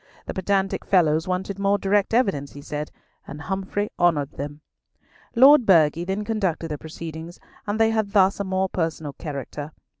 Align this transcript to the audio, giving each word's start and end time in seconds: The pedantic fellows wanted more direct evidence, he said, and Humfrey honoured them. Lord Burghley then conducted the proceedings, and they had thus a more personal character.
The 0.25 0.33
pedantic 0.33 0.83
fellows 0.83 1.27
wanted 1.27 1.59
more 1.59 1.77
direct 1.77 2.11
evidence, 2.11 2.53
he 2.53 2.61
said, 2.63 2.89
and 3.27 3.39
Humfrey 3.39 3.91
honoured 3.99 4.31
them. 4.31 4.61
Lord 5.35 5.63
Burghley 5.67 6.05
then 6.05 6.23
conducted 6.23 6.69
the 6.69 6.79
proceedings, 6.79 7.39
and 7.67 7.79
they 7.79 7.91
had 7.91 8.13
thus 8.13 8.39
a 8.39 8.43
more 8.43 8.67
personal 8.67 9.13
character. 9.13 9.73